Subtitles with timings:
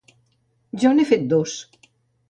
[0.85, 1.57] Jo n’he fet dos.